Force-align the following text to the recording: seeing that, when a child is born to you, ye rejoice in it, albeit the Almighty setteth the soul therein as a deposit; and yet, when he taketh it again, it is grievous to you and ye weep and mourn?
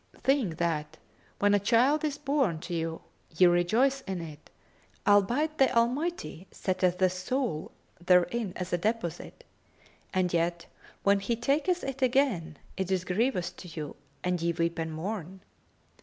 seeing 0.25 0.49
that, 0.55 0.97
when 1.37 1.53
a 1.53 1.59
child 1.59 2.03
is 2.03 2.17
born 2.17 2.57
to 2.57 2.73
you, 2.73 3.03
ye 3.37 3.45
rejoice 3.45 4.01
in 4.07 4.19
it, 4.19 4.49
albeit 5.05 5.59
the 5.59 5.71
Almighty 5.77 6.47
setteth 6.49 6.97
the 6.97 7.07
soul 7.07 7.71
therein 8.03 8.51
as 8.55 8.73
a 8.73 8.79
deposit; 8.79 9.43
and 10.11 10.33
yet, 10.33 10.65
when 11.03 11.19
he 11.19 11.35
taketh 11.35 11.83
it 11.83 12.01
again, 12.01 12.57
it 12.77 12.89
is 12.89 13.05
grievous 13.05 13.51
to 13.51 13.67
you 13.67 13.95
and 14.23 14.41
ye 14.41 14.51
weep 14.53 14.79
and 14.79 14.91
mourn? 14.91 15.41